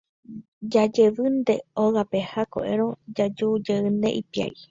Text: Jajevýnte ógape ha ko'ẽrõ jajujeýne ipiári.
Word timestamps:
Jajevýnte 0.73 1.55
ógape 1.83 2.21
ha 2.31 2.47
ko'ẽrõ 2.55 2.89
jajujeýne 3.17 4.09
ipiári. 4.23 4.59